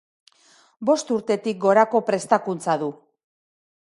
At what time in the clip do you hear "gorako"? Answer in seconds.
1.65-2.01